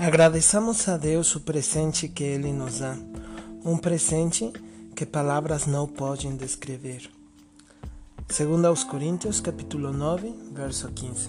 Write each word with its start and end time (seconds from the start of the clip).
Agradeçamos 0.00 0.88
a 0.88 0.96
Deus 0.96 1.36
o 1.36 1.42
presente 1.42 2.08
que 2.08 2.24
Ele 2.24 2.54
nos 2.54 2.78
dá, 2.78 2.96
um 3.62 3.76
presente 3.76 4.50
que 4.96 5.04
palavras 5.04 5.66
não 5.66 5.86
podem 5.86 6.34
descrever. 6.36 7.10
Segundo 8.26 8.64
aos 8.64 8.82
Coríntios, 8.82 9.42
capítulo 9.42 9.92
9, 9.92 10.34
verso 10.54 10.90
15. 10.90 11.28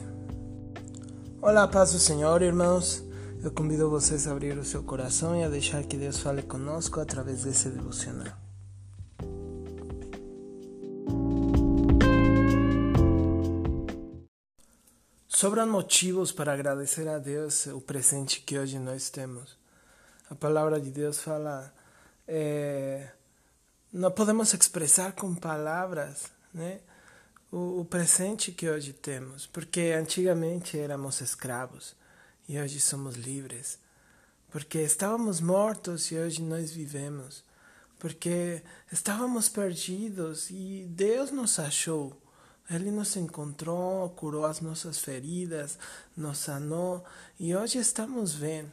Olá, 1.41 1.67
paz 1.67 1.91
do 1.91 1.99
Senhor, 1.99 2.41
irmãos. 2.41 3.03
Eu 3.43 3.51
convido 3.51 3.89
vocês 3.89 4.25
a 4.25 4.31
abrir 4.31 4.57
o 4.57 4.63
seu 4.63 4.81
coração 4.81 5.35
e 5.35 5.43
a 5.43 5.49
deixar 5.49 5.83
que 5.83 5.97
Deus 5.97 6.19
fale 6.19 6.41
conosco 6.41 7.01
através 7.01 7.43
desse 7.43 7.67
devocional. 7.67 8.40
Sobram 15.41 15.65
motivos 15.65 16.31
para 16.31 16.53
agradecer 16.53 17.07
a 17.07 17.17
Deus 17.17 17.65
o 17.65 17.81
presente 17.81 18.41
que 18.41 18.59
hoje 18.59 18.77
nós 18.77 19.09
temos. 19.09 19.57
A 20.29 20.35
palavra 20.35 20.79
de 20.79 20.91
Deus 20.91 21.19
fala, 21.19 21.73
é, 22.27 23.09
não 23.91 24.11
podemos 24.11 24.53
expressar 24.53 25.13
com 25.13 25.33
palavras, 25.33 26.25
né? 26.53 26.81
O, 27.51 27.79
o 27.79 27.85
presente 27.85 28.51
que 28.51 28.69
hoje 28.69 28.93
temos, 28.93 29.47
porque 29.47 29.95
antigamente 29.99 30.77
éramos 30.77 31.21
escravos 31.21 31.95
e 32.47 32.59
hoje 32.59 32.79
somos 32.79 33.15
livres, 33.15 33.79
porque 34.51 34.77
estávamos 34.77 35.41
mortos 35.41 36.11
e 36.11 36.17
hoje 36.17 36.43
nós 36.43 36.69
vivemos, 36.69 37.43
porque 37.97 38.61
estávamos 38.91 39.49
perdidos 39.49 40.51
e 40.51 40.85
Deus 40.87 41.31
nos 41.31 41.57
achou 41.57 42.15
ele 42.69 42.91
nos 42.91 43.15
encontrou, 43.15 44.09
curou 44.11 44.45
as 44.45 44.61
nossas 44.61 44.97
feridas, 44.99 45.77
nos 46.15 46.37
sanou 46.37 47.03
e 47.39 47.55
hoje 47.55 47.79
estamos 47.79 48.33
bem. 48.35 48.71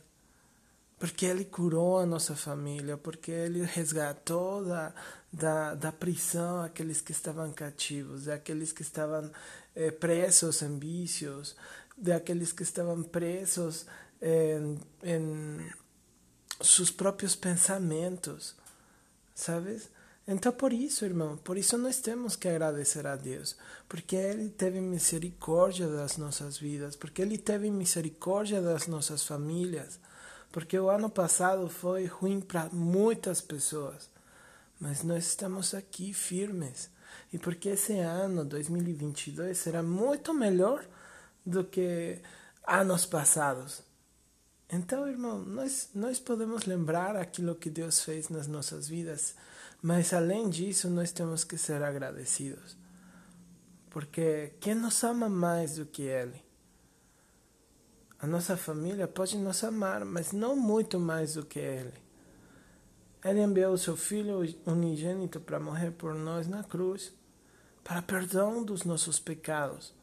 Porque 0.99 1.27
Ele 1.27 1.45
curou 1.45 1.99
a 1.99 2.07
nossa 2.07 2.35
família, 2.35 2.97
porque 2.97 3.31
Ele 3.31 3.63
resgatou 3.63 4.65
da, 4.65 4.93
da, 5.33 5.75
da 5.75 5.93
prisão 5.93 6.63
aqueles 6.63 7.01
que 7.01 7.13
estavam 7.13 7.53
cativos, 7.53 8.29
aqueles 8.29 8.73
que 8.73 8.83
estavam 8.83 9.31
eh, 9.77 9.93
presos 9.93 10.61
em 10.63 10.77
vícios, 10.77 11.55
daqueles 11.97 12.53
que 12.53 12.65
estavam 12.65 13.03
presos 13.03 13.87
em, 14.21 14.79
em 15.05 15.73
seus 16.61 16.91
próprios 16.91 17.37
pensamentos, 17.37 18.57
sabes? 19.35 19.89
Então, 20.31 20.53
por 20.53 20.75
isso, 20.75 21.07
irmão, 21.07 21.39
por 21.39 21.57
isso 21.57 21.79
nós 21.79 22.01
temos 22.01 22.37
que 22.37 22.47
agradecer 22.47 23.07
a 23.07 23.17
Deus, 23.17 23.57
porque 23.89 24.15
Ele 24.15 24.51
teve 24.51 24.79
misericórdia 24.79 25.89
das 25.89 26.19
nossas 26.19 26.59
vidas, 26.59 26.95
porque 26.95 27.23
Ele 27.23 27.39
teve 27.39 27.71
misericórdia 27.71 28.61
das 28.61 28.87
nossas 28.87 29.25
famílias, 29.25 29.99
porque 30.53 30.79
o 30.79 30.91
ano 30.91 31.09
passado 31.09 31.71
foi 31.71 32.05
ruim 32.05 32.43
para 32.43 32.69
muitas 32.71 33.41
pessoas, 33.41 34.11
mas 34.79 35.03
nós 35.03 35.27
estamos 35.27 35.73
aqui 35.73 36.13
firmes, 36.13 36.91
e 37.33 37.39
porque 37.39 37.71
esse 37.71 37.95
ano, 37.99 38.45
2022, 38.45 39.57
será 39.57 39.83
muito 39.83 40.35
melhor 40.35 40.85
do 41.45 41.65
que 41.65 42.19
anos 42.67 43.07
passados. 43.07 43.88
Então, 44.71 45.09
irmão, 45.09 45.39
nós, 45.39 45.89
nós 45.95 46.21
podemos 46.21 46.67
lembrar 46.67 47.17
aquilo 47.17 47.55
que 47.55 47.71
Deus 47.71 48.03
fez 48.03 48.29
nas 48.29 48.47
nossas 48.47 48.87
vidas, 48.87 49.35
mas 49.81 50.13
além 50.13 50.51
disso, 50.51 50.91
nós 50.91 51.11
temos 51.11 51.43
que 51.43 51.57
ser 51.57 51.83
agradecidos. 51.83 52.77
Porque 53.89 54.53
quem 54.61 54.75
nos 54.75 55.03
ama 55.03 55.27
mais 55.27 55.77
do 55.77 55.87
que 55.87 56.03
Ele? 56.03 56.45
A 58.21 58.27
nossa 58.27 58.59
família 58.59 59.09
pode 59.09 59.39
nos 59.39 59.65
amar, 59.65 60.05
mas 60.05 60.33
não 60.33 60.55
muito 60.55 61.01
mais 61.01 61.35
do 61.35 61.47
que 61.47 61.59
Ele. 61.59 61.95
Ele 63.25 63.41
enviou 63.41 63.73
o 63.73 63.79
seu 63.79 63.97
Filho 63.97 64.41
unigênito 64.67 65.41
para 65.41 65.59
morrer 65.59 65.93
por 65.93 66.15
nós 66.15 66.47
na 66.47 66.63
cruz, 66.63 67.11
para 67.83 68.03
perdão 68.03 68.63
dos 68.63 68.85
nossos 68.85 69.19
pecados, 69.19 69.95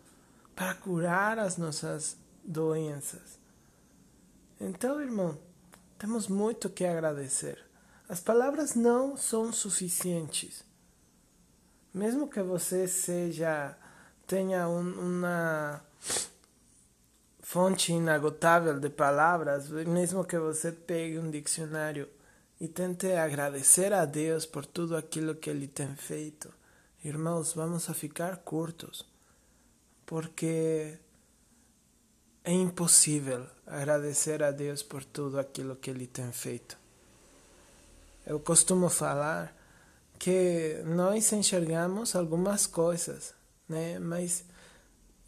para 0.56 0.74
curar 0.74 1.38
as 1.38 1.56
nossas 1.56 2.18
doenças 2.44 3.45
então, 4.60 5.02
irmão, 5.02 5.38
temos 5.98 6.28
muito 6.28 6.70
que 6.70 6.86
agradecer. 6.86 7.64
As 8.08 8.20
palavras 8.20 8.76
não 8.76 9.18
são 9.18 9.52
suficientes. 9.52 10.64
Mesmo 11.94 12.28
que 12.28 12.42
você 12.42 12.88
seja 12.88 13.76
tenha 14.28 14.68
um, 14.68 14.92
uma 15.20 15.82
fonte 17.42 17.94
inagotável 17.94 18.80
de 18.80 18.90
palavras, 18.90 19.70
mesmo 19.70 20.26
que 20.26 20.38
você 20.38 20.72
pegue 20.72 21.20
um 21.20 21.30
dicionário 21.30 22.10
e 22.60 22.68
tente 22.68 23.12
agradecer 23.12 23.94
a 23.94 24.06
Deus 24.06 24.46
por 24.46 24.66
tudo 24.66 24.96
aquilo 24.96 25.36
que 25.36 25.50
Ele 25.50 25.68
tem 25.68 25.96
feito, 25.96 26.52
irmãos, 27.04 27.54
vamos 27.54 27.90
a 27.90 27.94
ficar 27.94 28.38
curtos, 28.38 29.06
porque 30.06 30.98
é 32.46 32.54
impossível 32.54 33.48
agradecer 33.66 34.44
a 34.44 34.52
Deus 34.52 34.84
por 34.84 35.04
tudo 35.04 35.40
aquilo 35.40 35.76
que 35.76 35.90
Ele 35.90 36.06
tem 36.06 36.32
feito. 36.32 36.78
Eu 38.26 38.40
costumo 38.40 38.88
falar 38.88 39.56
que 40.20 40.80
nós 40.86 41.34
enxergamos 41.34 42.16
algumas 42.16 42.68
coisas, 42.68 43.34
né? 43.68 43.98
Mas, 43.98 44.46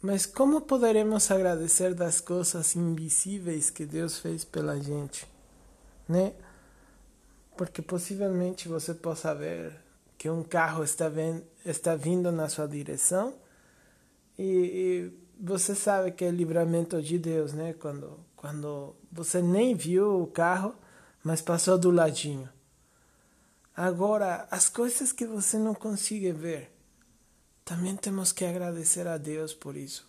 mas 0.00 0.26
como 0.26 0.60
poderemos 0.60 1.28
agradecer 1.30 1.92
das 1.92 2.20
coisas 2.20 2.76
invisíveis 2.76 3.68
que 3.68 3.84
Deus 3.84 4.18
fez 4.18 4.44
pela 4.44 4.80
gente, 4.80 5.26
né? 6.08 6.34
Porque 7.56 7.82
possivelmente 7.82 8.68
você 8.68 8.94
possa 8.94 9.34
ver 9.34 9.72
que 10.16 10.30
um 10.30 10.44
carro 10.44 10.84
está, 10.84 11.10
está 11.64 11.96
vindo 11.96 12.30
na 12.30 12.48
sua 12.48 12.68
direção 12.68 13.34
e, 14.38 14.44
e 14.44 15.27
você 15.40 15.74
sabe 15.74 16.12
que 16.12 16.24
é 16.24 16.30
livramento 16.30 17.00
de 17.00 17.18
Deus, 17.18 17.52
né? 17.52 17.72
Quando, 17.74 18.18
quando 18.34 18.96
você 19.10 19.40
nem 19.40 19.74
viu 19.74 20.22
o 20.22 20.26
carro, 20.26 20.74
mas 21.22 21.40
passou 21.40 21.78
do 21.78 21.90
ladinho. 21.90 22.48
Agora, 23.76 24.48
as 24.50 24.68
coisas 24.68 25.12
que 25.12 25.24
você 25.24 25.56
não 25.56 25.74
consegue 25.74 26.32
ver, 26.32 26.72
também 27.64 27.96
temos 27.96 28.32
que 28.32 28.44
agradecer 28.44 29.06
a 29.06 29.16
Deus 29.16 29.54
por 29.54 29.76
isso. 29.76 30.08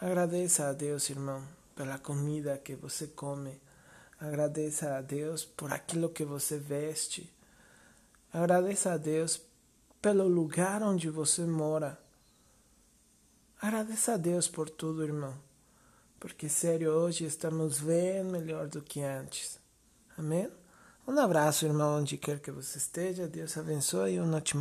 Agradeça 0.00 0.68
a 0.68 0.72
Deus, 0.72 1.08
irmão, 1.10 1.46
pela 1.76 1.98
comida 1.98 2.58
que 2.58 2.74
você 2.74 3.06
come. 3.06 3.60
Agradeça 4.18 4.96
a 4.96 5.00
Deus 5.00 5.44
por 5.44 5.72
aquilo 5.72 6.08
que 6.08 6.24
você 6.24 6.58
veste. 6.58 7.32
Agradeça 8.32 8.92
a 8.92 8.96
Deus 8.96 9.40
pelo 10.00 10.26
lugar 10.26 10.82
onde 10.82 11.08
você 11.08 11.44
mora. 11.44 11.98
Agradeça 13.62 14.14
a 14.14 14.16
Deus 14.16 14.48
por 14.48 14.70
tudo, 14.70 15.04
irmão. 15.04 15.34
Porque, 16.18 16.48
sério, 16.48 16.92
hoje 16.92 17.26
estamos 17.26 17.80
bem 17.80 18.24
melhor 18.24 18.66
do 18.66 18.80
que 18.80 19.02
antes. 19.02 19.60
Amém? 20.16 20.50
Um 21.06 21.18
abraço, 21.18 21.66
irmão, 21.66 21.98
onde 21.98 22.16
quer 22.16 22.40
que 22.40 22.50
você 22.50 22.78
esteja. 22.78 23.28
Deus 23.28 23.58
abençoe 23.58 24.14
e 24.14 24.20
um 24.20 24.34
ótimo 24.34 24.58